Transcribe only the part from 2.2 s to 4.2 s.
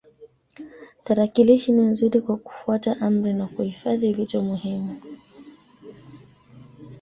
kwa kufuata amri na kuhifadhi